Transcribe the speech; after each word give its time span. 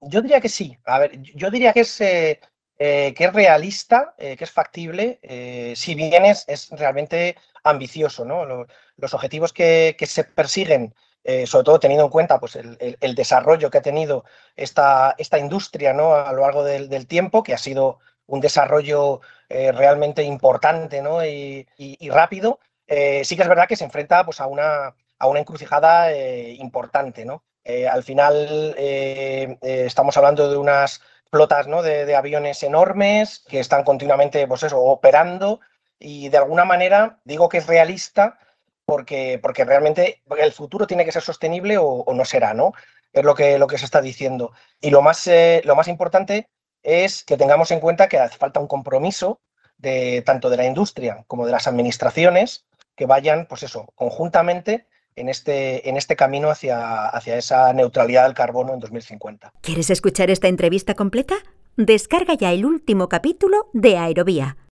Yo 0.00 0.22
diría 0.22 0.40
que 0.40 0.48
sí. 0.48 0.78
A 0.84 0.98
ver, 1.00 1.20
yo 1.22 1.50
diría 1.50 1.72
que 1.72 1.80
es, 1.80 2.00
eh, 2.00 2.40
eh, 2.78 3.14
que 3.16 3.24
es 3.24 3.32
realista, 3.32 4.14
eh, 4.18 4.36
que 4.36 4.44
es 4.44 4.50
factible, 4.50 5.20
si 5.76 5.94
bien 5.94 6.24
es, 6.24 6.44
es, 6.48 6.70
realmente 6.70 7.36
ambicioso. 7.64 8.24
¿no? 8.24 8.44
Los, 8.96 9.14
objetivos 9.14 9.52
que, 9.52 9.96
que, 9.98 10.06
se 10.06 10.24
persiguen, 10.24 10.94
sobre 11.46 11.64
todo 11.64 11.80
teniendo 11.80 12.04
en 12.04 12.10
cuenta 12.10 12.38
pues, 12.40 12.56
el, 12.56 12.96
el, 13.00 13.14
desarrollo 13.14 13.70
que 13.70 13.78
ha 13.78 13.82
tenido 13.82 14.24
esta, 14.56 15.14
esta 15.18 15.38
industria 15.38 15.92
¿no? 15.92 16.14
a 16.14 16.32
lo 16.32 16.42
largo 16.42 16.64
del, 16.64 16.88
del 16.88 17.06
tiempo, 17.06 17.42
que 17.42 17.54
ha 17.54 17.58
sido 17.58 17.98
un 18.26 18.40
desarrollo 18.40 19.20
realmente 19.48 20.22
importante 20.22 21.02
¿no? 21.02 21.24
y, 21.24 21.66
y, 21.76 21.96
y 22.00 22.10
rápido, 22.10 22.60
sí 22.88 23.36
que 23.36 23.42
es 23.42 23.48
verdad 23.48 23.68
que 23.68 23.76
se 23.76 23.84
enfrenta 23.84 24.24
pues, 24.24 24.40
a, 24.40 24.46
una, 24.46 24.94
a 25.18 25.26
una 25.26 25.40
encrucijada 25.40 26.12
importante. 26.14 27.24
¿no? 27.24 27.44
Eh, 27.68 27.86
al 27.86 28.02
final 28.02 28.74
eh, 28.78 29.58
eh, 29.60 29.82
estamos 29.84 30.16
hablando 30.16 30.50
de 30.50 30.56
unas 30.56 31.02
flotas 31.30 31.66
¿no? 31.66 31.82
de, 31.82 32.16
aviones 32.16 32.62
enormes 32.62 33.44
que 33.46 33.60
están 33.60 33.84
continuamente 33.84 34.48
pues 34.48 34.62
eso, 34.62 34.80
operando 34.80 35.60
y 35.98 36.30
de 36.30 36.38
alguna 36.38 36.64
manera 36.64 37.18
digo 37.24 37.50
que 37.50 37.58
es 37.58 37.66
realista 37.66 38.38
porque, 38.86 39.38
porque 39.42 39.66
realmente 39.66 40.22
el 40.38 40.52
futuro 40.52 40.86
tiene 40.86 41.04
que 41.04 41.12
ser 41.12 41.20
sostenible 41.20 41.76
o, 41.76 41.84
o 41.84 42.14
no 42.14 42.24
será, 42.24 42.54
¿no? 42.54 42.72
Es 43.12 43.22
lo 43.22 43.34
que, 43.34 43.58
lo 43.58 43.66
que 43.66 43.76
se 43.76 43.84
está 43.84 44.00
diciendo. 44.00 44.52
Y 44.80 44.88
lo 44.88 45.02
más, 45.02 45.28
lo 45.64 45.76
más 45.76 45.88
importante 45.88 46.48
es 46.82 47.22
que 47.22 47.36
tengamos 47.36 47.70
en 47.70 47.80
cuenta 47.80 48.08
que 48.08 48.18
hace 48.18 48.38
falta 48.38 48.60
un 48.60 48.66
compromiso 48.66 49.42
de 49.76 50.22
tanto 50.24 50.48
de 50.48 50.56
la 50.56 50.64
industria 50.64 51.24
como 51.26 51.44
de 51.44 51.52
las 51.52 51.66
administraciones 51.68 52.64
que 52.96 53.04
vayan, 53.04 53.44
pues 53.44 53.62
eso, 53.62 53.92
conjuntamente 53.94 54.86
en 55.20 55.28
este, 55.28 55.88
en 55.88 55.96
este 55.96 56.16
camino 56.16 56.50
hacia, 56.50 57.06
hacia 57.06 57.36
esa 57.36 57.72
neutralidad 57.72 58.24
del 58.24 58.34
carbono 58.34 58.74
en 58.74 58.80
2050. 58.80 59.52
¿Quieres 59.62 59.90
escuchar 59.90 60.30
esta 60.30 60.48
entrevista 60.48 60.94
completa? 60.94 61.36
Descarga 61.76 62.34
ya 62.34 62.52
el 62.52 62.66
último 62.66 63.08
capítulo 63.08 63.70
de 63.72 63.96
Aerovía 63.96 64.58